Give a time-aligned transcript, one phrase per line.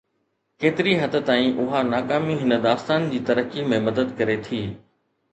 [0.61, 4.63] ڪيتري حد تائين اها ناڪامي هن داستان جي ترقي ۾ مدد ڪري ٿي؟